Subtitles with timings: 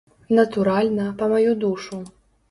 [0.37, 2.01] Натуральна, па маю душу.